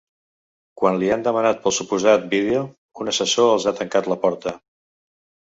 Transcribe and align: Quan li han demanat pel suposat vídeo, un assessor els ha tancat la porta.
Quan 0.81 0.95
li 1.03 1.11
han 1.15 1.25
demanat 1.27 1.59
pel 1.65 1.75
suposat 1.79 2.25
vídeo, 2.33 2.65
un 3.03 3.13
assessor 3.13 3.53
els 3.59 3.69
ha 3.69 3.75
tancat 3.83 4.11
la 4.15 4.19
porta. 4.27 4.57